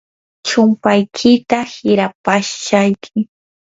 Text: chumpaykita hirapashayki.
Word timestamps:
chumpaykita 0.47 1.57
hirapashayki. 1.73 3.19